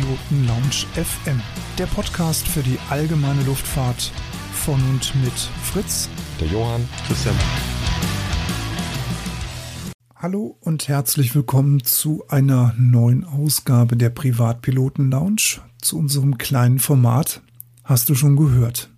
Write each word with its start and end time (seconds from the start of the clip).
Privatpiloten 0.00 0.46
Lounge 0.46 0.86
FM, 0.94 1.40
der 1.78 1.86
Podcast 1.86 2.48
für 2.48 2.62
die 2.62 2.78
allgemeine 2.88 3.42
Luftfahrt 3.42 4.12
von 4.52 4.80
und 4.88 5.14
mit 5.22 5.32
Fritz, 5.62 6.08
der 6.40 6.48
Johann, 6.48 6.88
Christian. 7.06 7.34
Hallo 10.16 10.56
und 10.60 10.88
herzlich 10.88 11.34
willkommen 11.34 11.84
zu 11.84 12.24
einer 12.28 12.74
neuen 12.78 13.24
Ausgabe 13.24 13.96
der 13.96 14.08
Privatpiloten 14.08 15.10
Lounge, 15.10 15.60
zu 15.82 15.98
unserem 15.98 16.38
kleinen 16.38 16.78
Format. 16.78 17.42
Hast 17.84 18.08
du 18.08 18.14
schon 18.14 18.36
gehört? 18.36 18.90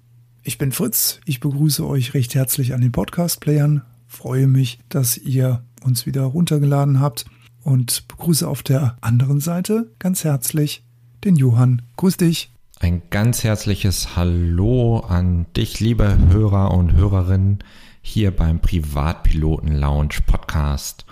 Ich 0.45 0.57
bin 0.59 0.71
Fritz, 0.71 1.21
ich 1.25 1.41
begrüße 1.41 1.85
euch 1.85 2.15
recht 2.15 2.35
herzlich 2.37 2.75
an 2.75 2.81
den 2.81 2.93
Podcast-Playern, 2.93 3.83
freue 4.07 4.47
mich, 4.47 4.79
dass 4.89 5.19
ihr 5.19 5.65
uns 5.83 6.07
wieder 6.07 6.23
runtergeladen 6.23 7.01
habt 7.01 7.25
und 7.65 8.07
begrüße 8.07 8.47
auf 8.47 8.63
der 8.63 8.99
anderen 9.01 9.41
Seite 9.41 9.93
ganz 9.99 10.23
herzlich 10.23 10.85
den 11.25 11.37
Johann. 11.37 11.83
Grüß 11.97 12.17
dich. 12.17 12.51
Ein 12.81 13.03
ganz 13.11 13.45
herzliches 13.45 14.17
Hallo 14.17 15.01
an 15.01 15.47
dich, 15.57 15.79
liebe 15.79 16.19
Hörer 16.29 16.73
und 16.73 16.93
Hörerinnen, 16.93 17.61
hier 18.01 18.33
beim 18.33 18.61
Privatpiloten 18.61 19.73
Lounge 19.73 20.17
Podcast. 20.27 21.07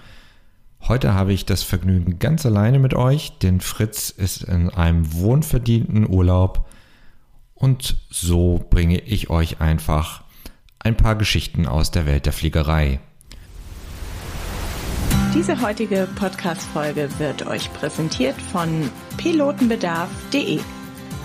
Heute 0.88 1.14
habe 1.14 1.32
ich 1.32 1.46
das 1.46 1.62
Vergnügen 1.62 2.18
ganz 2.18 2.44
alleine 2.44 2.80
mit 2.80 2.94
euch, 2.94 3.38
denn 3.38 3.60
Fritz 3.60 4.10
ist 4.10 4.42
in 4.42 4.70
einem 4.70 5.12
wohnverdienten 5.12 6.08
Urlaub 6.08 6.68
und 7.54 7.96
so 8.10 8.64
bringe 8.70 8.98
ich 8.98 9.30
euch 9.30 9.60
einfach 9.60 10.24
ein 10.80 10.96
paar 10.96 11.14
Geschichten 11.14 11.66
aus 11.66 11.90
der 11.92 12.06
Welt 12.06 12.26
der 12.26 12.32
Fliegerei. 12.32 12.98
Diese 15.32 15.62
heutige 15.62 16.08
Podcast-Folge 16.16 17.08
wird 17.18 17.46
euch 17.46 17.72
präsentiert 17.72 18.34
von 18.34 18.90
pilotenbedarf.de. 19.16 20.58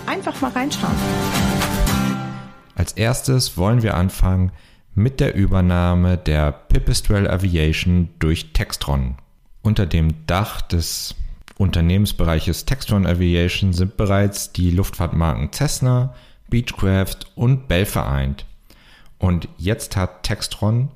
Einfach 0.06 0.40
mal 0.40 0.52
reinschauen. 0.52 0.94
Als 2.76 2.92
erstes 2.92 3.58
wollen 3.58 3.82
wir 3.82 3.96
anfangen 3.96 4.52
mit 4.94 5.18
der 5.18 5.34
Übernahme 5.34 6.16
der 6.18 6.52
Pipistrel 6.52 7.28
Aviation 7.28 8.10
durch 8.20 8.52
Textron. 8.52 9.16
Unter 9.62 9.86
dem 9.86 10.24
Dach 10.28 10.60
des 10.60 11.16
Unternehmensbereiches 11.58 12.64
Textron 12.64 13.06
Aviation 13.06 13.72
sind 13.72 13.96
bereits 13.96 14.52
die 14.52 14.70
Luftfahrtmarken 14.70 15.52
Cessna, 15.52 16.14
Beechcraft 16.48 17.26
und 17.34 17.66
Bell 17.66 17.86
vereint. 17.86 18.46
Und 19.18 19.48
jetzt 19.58 19.96
hat 19.96 20.22
Textron 20.22 20.90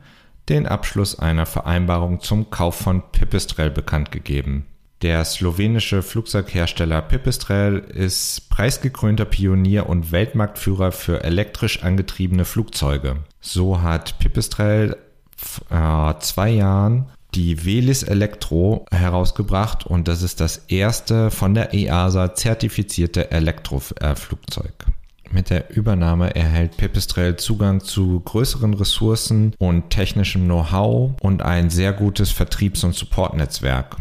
den 0.50 0.66
Abschluss 0.66 1.18
einer 1.18 1.46
Vereinbarung 1.46 2.20
zum 2.20 2.50
Kauf 2.50 2.74
von 2.74 3.02
Pipistrel 3.12 3.70
bekannt 3.70 4.12
gegeben. 4.12 4.66
Der 5.02 5.24
slowenische 5.24 6.02
Flugzeughersteller 6.02 7.00
Pipistrel 7.00 7.78
ist 7.78 8.50
preisgekrönter 8.50 9.24
Pionier 9.24 9.88
und 9.88 10.12
Weltmarktführer 10.12 10.92
für 10.92 11.24
elektrisch 11.24 11.82
angetriebene 11.82 12.44
Flugzeuge. 12.44 13.16
So 13.40 13.80
hat 13.80 14.18
Pipistrel 14.18 14.98
äh, 15.70 16.14
zwei 16.18 16.50
Jahren 16.50 17.06
die 17.34 17.64
Velis 17.64 18.02
Elektro 18.02 18.84
herausgebracht 18.90 19.86
und 19.86 20.08
das 20.08 20.22
ist 20.22 20.40
das 20.40 20.58
erste 20.68 21.30
von 21.30 21.54
der 21.54 21.72
EASA 21.72 22.34
zertifizierte 22.34 23.30
Elektroflugzeug. 23.30 24.74
Mit 25.32 25.50
der 25.50 25.70
Übernahme 25.76 26.34
erhält 26.34 26.76
Pipistrel 26.76 27.36
Zugang 27.36 27.80
zu 27.80 28.18
größeren 28.20 28.74
Ressourcen 28.74 29.54
und 29.58 29.90
technischem 29.90 30.44
Know-how 30.44 31.12
und 31.20 31.42
ein 31.42 31.70
sehr 31.70 31.92
gutes 31.92 32.32
Vertriebs- 32.32 32.82
und 32.82 32.96
Supportnetzwerk. 32.96 33.96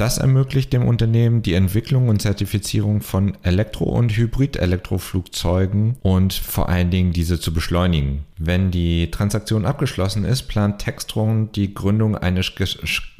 Das 0.00 0.16
ermöglicht 0.16 0.72
dem 0.72 0.88
Unternehmen 0.88 1.42
die 1.42 1.52
Entwicklung 1.52 2.08
und 2.08 2.22
Zertifizierung 2.22 3.02
von 3.02 3.36
Elektro- 3.42 3.84
und 3.84 4.16
Hybrid-Elektroflugzeugen 4.16 5.96
und 6.00 6.32
vor 6.32 6.70
allen 6.70 6.88
Dingen 6.90 7.12
diese 7.12 7.38
zu 7.38 7.52
beschleunigen. 7.52 8.24
Wenn 8.38 8.70
die 8.70 9.10
Transaktion 9.10 9.66
abgeschlossen 9.66 10.24
ist, 10.24 10.44
plant 10.44 10.78
Textron 10.78 11.52
die 11.52 11.74
Gründung 11.74 12.16
eines 12.16 12.52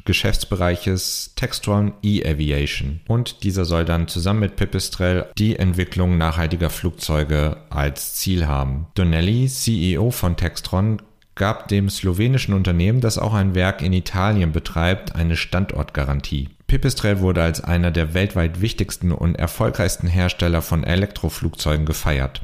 Geschäftsbereiches 0.05 1.33
Textron 1.35 1.93
E-Aviation 2.01 3.01
und 3.07 3.43
dieser 3.43 3.65
soll 3.65 3.85
dann 3.85 4.07
zusammen 4.07 4.39
mit 4.39 4.55
Pipistrel 4.55 5.27
die 5.37 5.57
Entwicklung 5.57 6.17
nachhaltiger 6.17 6.71
Flugzeuge 6.71 7.57
als 7.69 8.15
Ziel 8.15 8.47
haben. 8.47 8.87
Donnelly, 8.95 9.45
CEO 9.45 10.09
von 10.09 10.35
Textron, 10.35 10.99
gab 11.35 11.67
dem 11.69 11.89
slowenischen 11.89 12.53
Unternehmen, 12.53 13.01
das 13.01 13.17
auch 13.17 13.33
ein 13.33 13.55
Werk 13.55 13.81
in 13.81 13.93
Italien 13.93 14.51
betreibt, 14.51 15.15
eine 15.15 15.35
Standortgarantie. 15.35 16.49
Pipistrel 16.71 17.19
wurde 17.19 17.43
als 17.43 17.61
einer 17.61 17.91
der 17.91 18.13
weltweit 18.13 18.61
wichtigsten 18.61 19.11
und 19.11 19.35
erfolgreichsten 19.35 20.07
Hersteller 20.07 20.61
von 20.61 20.85
Elektroflugzeugen 20.85 21.85
gefeiert. 21.85 22.43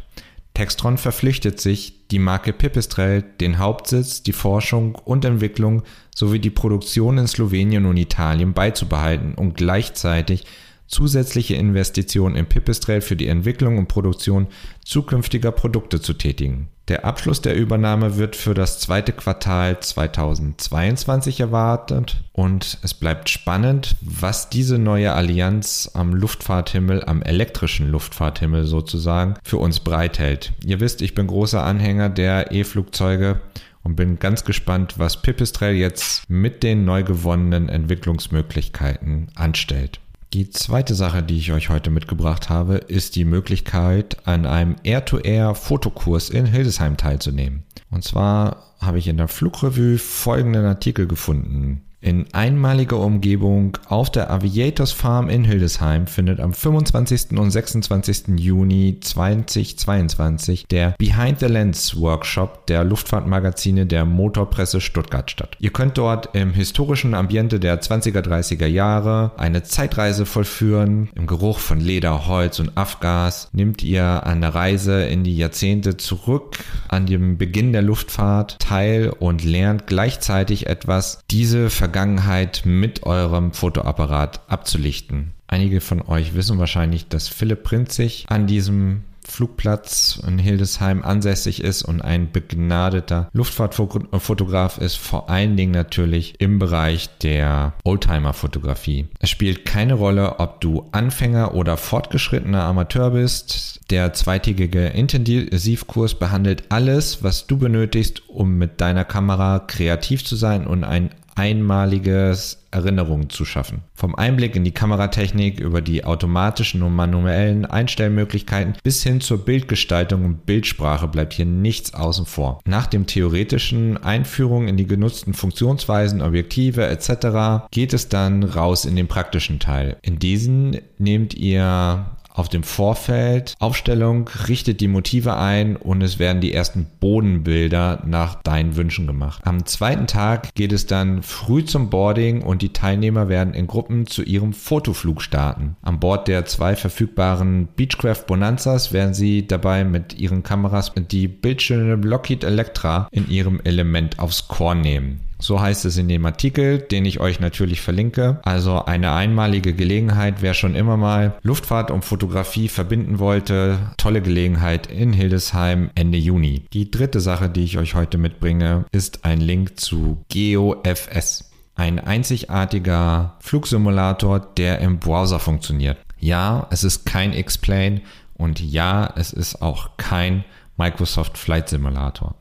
Textron 0.53 0.97
verpflichtet 0.97 1.61
sich, 1.61 2.09
die 2.09 2.19
Marke 2.19 2.51
Pipistrel, 2.51 3.21
den 3.21 3.57
Hauptsitz, 3.57 4.23
die 4.23 4.33
Forschung 4.33 4.95
und 4.95 5.23
Entwicklung 5.23 5.83
sowie 6.13 6.39
die 6.39 6.49
Produktion 6.49 7.17
in 7.19 7.27
Slowenien 7.27 7.85
und 7.85 7.95
Italien 7.95 8.51
beizubehalten 8.51 9.33
und 9.33 9.55
gleichzeitig 9.55 10.43
zusätzliche 10.87 11.55
Investitionen 11.55 12.35
in 12.35 12.47
Pipistrel 12.47 13.01
für 13.01 13.15
die 13.15 13.27
Entwicklung 13.27 13.77
und 13.77 13.87
Produktion 13.87 14.47
zukünftiger 14.83 15.51
Produkte 15.51 16.01
zu 16.01 16.13
tätigen. 16.13 16.69
Der 16.87 17.03
Abschluss 17.03 17.41
der 17.41 17.55
Übernahme 17.55 18.15
wird 18.15 18.37
für 18.37 18.53
das 18.53 18.79
zweite 18.79 19.11
Quartal 19.11 19.77
2022 19.81 21.41
erwartet 21.41 22.23
und 22.31 22.77
es 22.81 22.93
bleibt 22.93 23.29
spannend, 23.29 23.97
was 23.99 24.49
diese 24.49 24.77
neue 24.77 25.11
Allianz 25.11 25.91
am 25.93 26.13
Luftfahrthimmel, 26.13 27.03
am 27.03 27.21
elektrischen 27.21 27.89
Luftfahrthimmel 27.89 28.65
sozusagen, 28.65 29.33
für 29.43 29.57
uns 29.57 29.81
bereithält. 29.81 30.53
Ihr 30.63 30.79
wisst, 30.79 31.01
ich 31.01 31.13
bin 31.13 31.27
großer 31.27 31.61
Anhänger 31.61 32.07
der 32.07 32.53
E-Flugzeuge 32.53 33.41
und 33.83 33.97
bin 33.97 34.19
ganz 34.19 34.45
gespannt, 34.45 34.95
was 34.97 35.21
Pipistrel 35.21 35.75
jetzt 35.75 36.29
mit 36.29 36.63
den 36.63 36.85
neu 36.85 37.03
gewonnenen 37.03 37.67
Entwicklungsmöglichkeiten 37.67 39.27
anstellt. 39.35 39.99
Die 40.33 40.49
zweite 40.49 40.93
Sache, 40.93 41.23
die 41.23 41.37
ich 41.37 41.53
euch 41.53 41.69
heute 41.69 41.89
mitgebracht 41.89 42.49
habe, 42.49 42.75
ist 42.75 43.15
die 43.15 43.23
Möglichkeit, 43.23 44.17
an 44.27 44.45
einem 44.45 44.75
Air-to-Air-Fotokurs 44.83 46.29
in 46.29 46.45
Hildesheim 46.45 46.97
teilzunehmen. 46.97 47.63
Und 47.89 48.03
zwar 48.03 48.75
habe 48.81 48.99
ich 48.99 49.07
in 49.07 49.17
der 49.17 49.29
Flugrevue 49.29 49.97
folgenden 49.97 50.65
Artikel 50.65 51.07
gefunden. 51.07 51.83
In 51.99 52.31
einmaliger 52.31 52.99
Umgebung 52.99 53.75
auf 53.89 54.11
der 54.11 54.29
Aviators 54.29 54.91
Farm 54.91 55.29
in 55.29 55.43
Hildesheim 55.43 56.05
findet 56.05 56.39
am 56.39 56.53
25. 56.53 57.31
und 57.31 57.49
26. 57.49 58.37
Juni 58.37 58.99
2022 59.01 60.67
der 60.67 60.93
Behind 60.99 61.39
the 61.39 61.47
Lens 61.47 61.99
Workshop 61.99 62.67
der 62.67 62.83
Luftfahrtmagazine 62.83 63.87
der 63.87 64.05
Motorpresse 64.05 64.79
Stuttgart 64.79 65.31
statt. 65.31 65.57
Ihr 65.59 65.71
könnt 65.71 65.97
dort 65.97 66.35
im 66.35 66.53
historischen 66.53 67.15
Ambiente 67.15 67.59
der 67.59 67.81
20er, 67.81 68.21
30er 68.21 68.67
Jahre 68.67 69.31
eine 69.37 69.63
Zeitreise 69.63 70.27
vollführen. 70.27 71.09
Im 71.15 71.25
Geruch 71.25 71.57
von 71.57 71.79
Leder, 71.79 72.27
Holz 72.27 72.59
und 72.59 72.77
Afgas 72.77 73.49
nimmt 73.53 73.83
ihr 73.83 74.27
an 74.27 74.41
der 74.41 74.53
Reise 74.53 75.03
in 75.05 75.23
die 75.23 75.35
Jahrzehnte 75.35 75.97
zurück 75.97 76.59
an 76.89 77.07
dem 77.07 77.39
Beginn 77.39 77.73
der 77.73 77.81
Luftfahrt 77.81 78.59
teil 78.59 79.09
und 79.09 79.43
lernt 79.43 79.87
gleichzeitig 79.87 80.67
etwas, 80.67 81.21
diese 81.31 81.71
Vergangenheit 81.87 82.63
mit 82.65 83.03
eurem 83.03 83.53
Fotoapparat 83.53 84.41
abzulichten. 84.49 85.31
Einige 85.47 85.79
von 85.79 86.01
euch 86.01 86.35
wissen 86.35 86.59
wahrscheinlich, 86.59 87.07
dass 87.07 87.29
Philipp 87.29 87.63
Prinzig 87.63 88.25
an 88.27 88.45
diesem 88.45 89.03
Flugplatz 89.25 90.21
in 90.27 90.37
Hildesheim 90.37 91.01
ansässig 91.03 91.63
ist 91.63 91.83
und 91.83 92.01
ein 92.01 92.31
begnadeter 92.31 93.29
Luftfahrtfotograf 93.31 94.77
ist, 94.79 94.95
vor 94.95 95.29
allen 95.29 95.55
Dingen 95.55 95.71
natürlich 95.71 96.35
im 96.39 96.59
Bereich 96.59 97.09
der 97.19 97.73
Oldtimer-Fotografie. 97.85 99.07
Es 99.19 99.29
spielt 99.29 99.63
keine 99.63 99.93
Rolle, 99.93 100.39
ob 100.39 100.59
du 100.59 100.87
Anfänger 100.91 101.55
oder 101.55 101.77
fortgeschrittener 101.77 102.63
Amateur 102.63 103.11
bist. 103.11 103.79
Der 103.91 104.11
zweitägige 104.11 104.87
Intensivkurs 104.87 106.15
behandelt 106.15 106.65
alles, 106.69 107.23
was 107.23 107.47
du 107.47 107.57
benötigst, 107.57 108.27
um 108.27 108.57
mit 108.57 108.81
deiner 108.81 109.05
Kamera 109.05 109.59
kreativ 109.59 110.25
zu 110.25 110.35
sein 110.35 110.67
und 110.67 110.83
ein 110.83 111.11
einmaliges 111.37 112.63
Erinnerungen 112.71 113.29
zu 113.29 113.45
schaffen. 113.45 113.83
Vom 113.93 114.15
Einblick 114.15 114.55
in 114.55 114.63
die 114.63 114.71
Kameratechnik 114.71 115.59
über 115.59 115.81
die 115.81 116.03
automatischen 116.03 116.83
und 116.83 116.95
manuellen 116.95 117.65
Einstellmöglichkeiten 117.65 118.75
bis 118.83 119.03
hin 119.03 119.21
zur 119.21 119.45
Bildgestaltung 119.45 120.25
und 120.25 120.45
Bildsprache 120.45 121.07
bleibt 121.07 121.33
hier 121.33 121.45
nichts 121.45 121.93
außen 121.93 122.25
vor. 122.25 122.59
Nach 122.65 122.87
dem 122.87 123.05
theoretischen 123.05 123.97
Einführung 123.97 124.67
in 124.67 124.77
die 124.77 124.87
genutzten 124.87 125.33
Funktionsweisen, 125.33 126.21
Objektive 126.21 126.87
etc. 126.87 127.67
geht 127.71 127.93
es 127.93 128.09
dann 128.09 128.43
raus 128.43 128.85
in 128.85 128.95
den 128.95 129.07
praktischen 129.07 129.59
Teil. 129.59 129.97
In 130.01 130.19
diesen 130.19 130.77
nehmt 130.97 131.35
ihr 131.35 132.16
auf 132.37 132.49
dem 132.49 132.63
Vorfeld 132.63 133.55
Aufstellung, 133.59 134.29
richtet 134.47 134.79
die 134.81 134.87
Motive 134.87 135.37
ein 135.37 135.75
und 135.75 136.01
es 136.01 136.19
werden 136.19 136.41
die 136.41 136.53
ersten 136.53 136.87
Bodenbilder 136.99 138.03
nach 138.05 138.35
deinen 138.43 138.75
Wünschen 138.75 139.07
gemacht. 139.07 139.41
Am 139.45 139.65
zweiten 139.65 140.07
Tag 140.07 140.53
geht 140.53 140.71
es 140.71 140.85
dann 140.85 141.23
früh 141.23 141.65
zum 141.65 141.89
Boarding 141.89 142.41
und 142.41 142.61
die 142.61 142.73
Teilnehmer 142.73 143.29
werden 143.29 143.53
in 143.53 143.67
Gruppen 143.67 144.07
zu 144.07 144.23
ihrem 144.23 144.53
Fotoflug 144.53 145.21
starten. 145.21 145.75
An 145.81 145.99
Bord 145.99 146.27
der 146.27 146.45
zwei 146.45 146.75
verfügbaren 146.75 147.67
Beechcraft 147.75 148.25
Bonanzas 148.27 148.93
werden 148.93 149.13
sie 149.13 149.47
dabei 149.47 149.83
mit 149.83 150.17
ihren 150.19 150.43
Kameras 150.43 150.91
die 150.95 151.27
Bildschirme 151.27 151.95
Lockheed 151.95 152.43
Electra 152.43 153.07
in 153.11 153.29
ihrem 153.29 153.59
Element 153.63 154.19
aufs 154.19 154.47
Korn 154.47 154.81
nehmen. 154.81 155.26
So 155.39 155.61
heißt 155.61 155.85
es 155.85 155.97
in 155.97 156.07
dem 156.07 156.25
Artikel, 156.25 156.79
den 156.79 157.05
ich 157.05 157.19
euch 157.19 157.39
natürlich 157.39 157.81
verlinke. 157.81 158.39
Also 158.43 158.85
eine 158.85 159.13
einmalige 159.13 159.73
Gelegenheit, 159.73 160.41
wer 160.41 160.53
schon 160.53 160.75
immer 160.75 160.97
mal 160.97 161.37
Luftfahrt 161.43 161.91
und 161.91 162.03
Fotografie 162.03 162.67
verbinden 162.67 163.19
wollte. 163.19 163.77
Tolle 163.97 164.21
Gelegenheit 164.21 164.87
in 164.87 165.13
Hildesheim 165.13 165.91
Ende 165.95 166.17
Juni. 166.17 166.63
Die 166.73 166.89
dritte 166.89 167.19
Sache, 167.19 167.49
die 167.49 167.63
ich 167.63 167.77
euch 167.77 167.93
heute 167.93 168.17
mitbringe, 168.17 168.85
ist 168.91 169.25
ein 169.25 169.39
Link 169.39 169.79
zu 169.79 170.23
GeoFS. 170.29 171.51
Ein 171.75 171.99
einzigartiger 171.99 173.35
Flugsimulator, 173.39 174.39
der 174.39 174.79
im 174.79 174.97
Browser 174.97 175.39
funktioniert. 175.39 175.97
Ja, 176.19 176.67
es 176.71 176.83
ist 176.83 177.05
kein 177.05 177.33
X-Plane 177.33 178.01
und 178.33 178.59
ja, 178.59 179.13
es 179.15 179.31
ist 179.31 179.61
auch 179.61 179.97
kein 179.97 180.43
Microsoft 180.77 181.37
Flight 181.37 181.69
Simulator. 181.69 182.35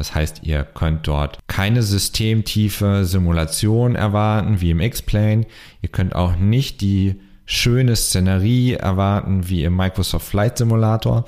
Das 0.00 0.14
heißt, 0.14 0.44
ihr 0.44 0.64
könnt 0.64 1.06
dort 1.06 1.40
keine 1.46 1.82
systemtiefe 1.82 3.04
Simulation 3.04 3.96
erwarten 3.96 4.62
wie 4.62 4.70
im 4.70 4.80
X-Plane. 4.80 5.44
Ihr 5.82 5.90
könnt 5.90 6.14
auch 6.14 6.36
nicht 6.36 6.80
die 6.80 7.20
schöne 7.44 7.94
Szenerie 7.96 8.72
erwarten 8.72 9.50
wie 9.50 9.62
im 9.62 9.76
Microsoft 9.76 10.26
Flight 10.26 10.56
Simulator. 10.56 11.26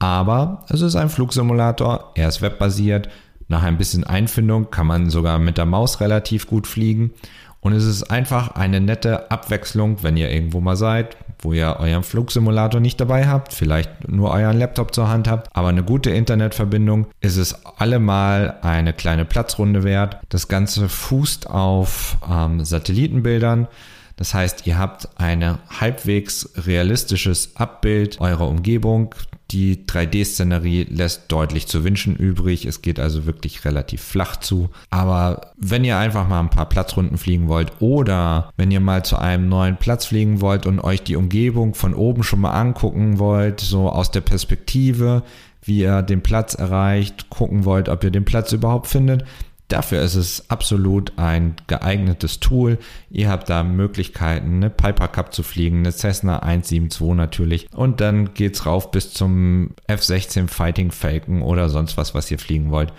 Aber 0.00 0.66
es 0.68 0.82
ist 0.82 0.96
ein 0.96 1.08
Flugsimulator, 1.08 2.12
er 2.14 2.28
ist 2.28 2.42
webbasiert. 2.42 3.08
Nach 3.48 3.62
ein 3.62 3.78
bisschen 3.78 4.04
Einfindung 4.04 4.70
kann 4.70 4.86
man 4.86 5.08
sogar 5.08 5.38
mit 5.38 5.56
der 5.56 5.64
Maus 5.64 6.00
relativ 6.00 6.46
gut 6.46 6.66
fliegen. 6.66 7.12
Und 7.60 7.72
es 7.72 7.84
ist 7.84 8.04
einfach 8.04 8.54
eine 8.54 8.80
nette 8.80 9.30
Abwechslung, 9.30 10.02
wenn 10.02 10.16
ihr 10.16 10.30
irgendwo 10.30 10.60
mal 10.60 10.76
seid, 10.76 11.16
wo 11.40 11.52
ihr 11.52 11.76
euren 11.78 12.02
Flugsimulator 12.02 12.80
nicht 12.80 13.00
dabei 13.00 13.26
habt, 13.26 13.52
vielleicht 13.52 14.08
nur 14.08 14.30
euren 14.30 14.58
Laptop 14.58 14.94
zur 14.94 15.08
Hand 15.08 15.28
habt, 15.28 15.48
aber 15.54 15.68
eine 15.68 15.82
gute 15.82 16.10
Internetverbindung 16.10 17.06
ist 17.20 17.36
es 17.36 17.66
allemal 17.78 18.56
eine 18.62 18.92
kleine 18.92 19.24
Platzrunde 19.24 19.84
wert. 19.84 20.18
Das 20.28 20.48
Ganze 20.48 20.88
fußt 20.88 21.48
auf 21.50 22.16
ähm, 22.30 22.64
Satellitenbildern. 22.64 23.68
Das 24.16 24.34
heißt, 24.34 24.66
ihr 24.66 24.76
habt 24.76 25.08
ein 25.16 25.58
halbwegs 25.80 26.50
realistisches 26.66 27.56
Abbild 27.56 28.20
eurer 28.20 28.48
Umgebung. 28.48 29.14
Die 29.50 29.84
3D-Szenerie 29.84 30.86
lässt 30.88 31.24
deutlich 31.32 31.66
zu 31.66 31.82
wünschen 31.82 32.14
übrig. 32.14 32.66
Es 32.66 32.82
geht 32.82 33.00
also 33.00 33.26
wirklich 33.26 33.64
relativ 33.64 34.00
flach 34.00 34.36
zu. 34.36 34.70
Aber 34.90 35.52
wenn 35.56 35.84
ihr 35.84 35.98
einfach 35.98 36.28
mal 36.28 36.38
ein 36.38 36.50
paar 36.50 36.68
Platzrunden 36.68 37.18
fliegen 37.18 37.48
wollt 37.48 37.72
oder 37.80 38.52
wenn 38.56 38.70
ihr 38.70 38.80
mal 38.80 39.04
zu 39.04 39.16
einem 39.16 39.48
neuen 39.48 39.76
Platz 39.76 40.06
fliegen 40.06 40.40
wollt 40.40 40.66
und 40.66 40.78
euch 40.78 41.02
die 41.02 41.16
Umgebung 41.16 41.74
von 41.74 41.94
oben 41.94 42.22
schon 42.22 42.40
mal 42.40 42.52
angucken 42.52 43.18
wollt, 43.18 43.60
so 43.60 43.88
aus 43.88 44.12
der 44.12 44.20
Perspektive, 44.20 45.24
wie 45.62 45.80
ihr 45.80 46.02
den 46.02 46.22
Platz 46.22 46.54
erreicht, 46.54 47.28
gucken 47.28 47.64
wollt, 47.64 47.88
ob 47.88 48.04
ihr 48.04 48.10
den 48.10 48.24
Platz 48.24 48.52
überhaupt 48.52 48.86
findet, 48.86 49.24
Dafür 49.70 50.02
ist 50.02 50.16
es 50.16 50.50
absolut 50.50 51.12
ein 51.16 51.54
geeignetes 51.68 52.40
Tool. 52.40 52.78
Ihr 53.08 53.30
habt 53.30 53.48
da 53.48 53.62
Möglichkeiten, 53.62 54.56
eine 54.56 54.68
Piper 54.68 55.06
Cup 55.06 55.32
zu 55.32 55.44
fliegen, 55.44 55.78
eine 55.78 55.92
Cessna 55.92 56.40
172 56.40 57.14
natürlich. 57.14 57.68
Und 57.72 58.00
dann 58.00 58.34
geht's 58.34 58.66
rauf 58.66 58.90
bis 58.90 59.12
zum 59.12 59.70
F-16 59.86 60.48
Fighting 60.48 60.90
Falcon 60.90 61.42
oder 61.42 61.68
sonst 61.68 61.96
was, 61.96 62.14
was 62.14 62.28
ihr 62.32 62.40
fliegen 62.40 62.72
wollt. 62.72 62.92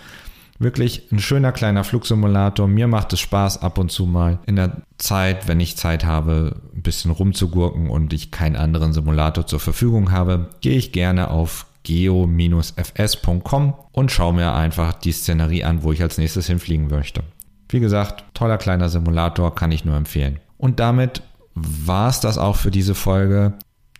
Wirklich 0.58 1.12
ein 1.12 1.18
schöner 1.18 1.52
kleiner 1.52 1.84
Flugsimulator. 1.84 2.66
Mir 2.68 2.86
macht 2.86 3.12
es 3.12 3.20
Spaß, 3.20 3.60
ab 3.60 3.76
und 3.76 3.90
zu 3.90 4.06
mal 4.06 4.38
in 4.46 4.56
der 4.56 4.82
Zeit, 4.96 5.48
wenn 5.48 5.60
ich 5.60 5.76
Zeit 5.76 6.06
habe, 6.06 6.56
ein 6.74 6.82
bisschen 6.82 7.10
rumzugurken 7.10 7.90
und 7.90 8.14
ich 8.14 8.30
keinen 8.30 8.56
anderen 8.56 8.94
Simulator 8.94 9.46
zur 9.46 9.60
Verfügung 9.60 10.10
habe, 10.10 10.48
gehe 10.62 10.78
ich 10.78 10.92
gerne 10.92 11.30
auf 11.30 11.66
geo-fs.com 11.84 13.74
und 13.92 14.10
schaue 14.10 14.34
mir 14.34 14.54
einfach 14.54 14.92
die 14.92 15.12
Szenerie 15.12 15.64
an, 15.64 15.82
wo 15.82 15.92
ich 15.92 16.02
als 16.02 16.18
nächstes 16.18 16.46
hinfliegen 16.46 16.88
möchte. 16.88 17.22
Wie 17.68 17.80
gesagt, 17.80 18.24
toller 18.34 18.58
kleiner 18.58 18.88
Simulator, 18.88 19.54
kann 19.54 19.72
ich 19.72 19.84
nur 19.84 19.96
empfehlen. 19.96 20.40
Und 20.58 20.78
damit 20.78 21.22
war 21.54 22.08
es 22.08 22.20
das 22.20 22.38
auch 22.38 22.56
für 22.56 22.70
diese 22.70 22.94
Folge. 22.94 23.54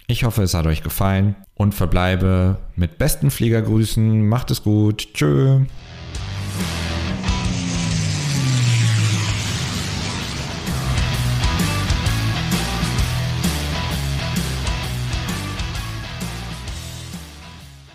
Ich 0.07 0.25
hoffe, 0.25 0.43
es 0.43 0.55
hat 0.55 0.67
euch 0.67 0.83
gefallen 0.83 1.37
und 1.55 1.75
verbleibe 1.75 2.59
mit 2.77 2.99
besten 2.99 3.31
Fliegergrüßen. 3.31 4.29
Macht 4.29 4.51
es 4.51 4.63
gut. 4.63 5.15
Tschö. 5.15 5.61